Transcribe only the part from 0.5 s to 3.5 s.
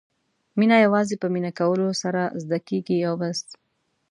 مینه یوازې په مینه کولو سره زده کېږي او بس.